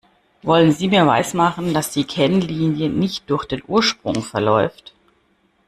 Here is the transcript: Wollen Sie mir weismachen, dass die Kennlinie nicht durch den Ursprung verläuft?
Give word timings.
Wollen 0.41 0.71
Sie 0.71 0.87
mir 0.87 1.05
weismachen, 1.05 1.75
dass 1.75 1.93
die 1.93 2.05
Kennlinie 2.05 2.89
nicht 2.89 3.29
durch 3.29 3.45
den 3.45 3.61
Ursprung 3.67 4.23
verläuft? 4.23 4.95